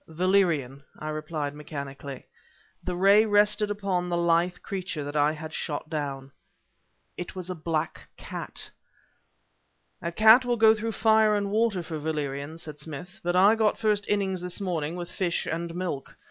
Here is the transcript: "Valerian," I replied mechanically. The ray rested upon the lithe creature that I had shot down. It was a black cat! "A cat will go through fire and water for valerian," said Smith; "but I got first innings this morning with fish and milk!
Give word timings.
"Valerian," 0.07 0.81
I 0.97 1.09
replied 1.09 1.53
mechanically. 1.53 2.25
The 2.83 2.95
ray 2.95 3.23
rested 3.27 3.69
upon 3.69 4.09
the 4.09 4.17
lithe 4.17 4.55
creature 4.63 5.03
that 5.03 5.15
I 5.15 5.31
had 5.33 5.53
shot 5.53 5.91
down. 5.91 6.31
It 7.17 7.35
was 7.35 7.51
a 7.51 7.53
black 7.55 8.07
cat! 8.17 8.71
"A 10.01 10.11
cat 10.11 10.43
will 10.43 10.57
go 10.57 10.73
through 10.73 10.93
fire 10.93 11.35
and 11.35 11.51
water 11.51 11.83
for 11.83 11.99
valerian," 11.99 12.57
said 12.57 12.79
Smith; 12.79 13.19
"but 13.23 13.35
I 13.35 13.53
got 13.53 13.77
first 13.77 14.07
innings 14.07 14.41
this 14.41 14.59
morning 14.59 14.95
with 14.95 15.11
fish 15.11 15.45
and 15.45 15.75
milk! 15.75 16.17